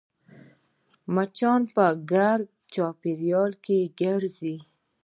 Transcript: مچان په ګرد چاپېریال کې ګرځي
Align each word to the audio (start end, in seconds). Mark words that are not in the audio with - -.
مچان 1.13 1.61
په 1.73 1.85
ګرد 2.11 2.47
چاپېریال 2.73 3.51
کې 3.65 3.77
ګرځي 3.99 4.55